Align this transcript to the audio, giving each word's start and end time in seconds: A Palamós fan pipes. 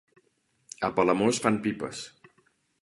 A 0.87 0.89
Palamós 0.95 1.41
fan 1.45 1.57
pipes. 1.67 2.05